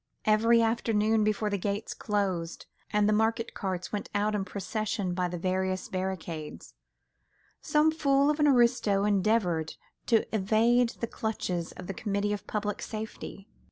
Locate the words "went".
3.93-4.09